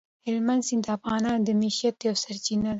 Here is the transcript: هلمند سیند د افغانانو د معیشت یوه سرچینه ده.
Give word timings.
هلمند 0.25 0.61
سیند 0.67 0.83
د 0.85 0.87
افغانانو 0.97 1.45
د 1.47 1.49
معیشت 1.59 1.97
یوه 2.05 2.17
سرچینه 2.23 2.61
ده. 2.67 2.69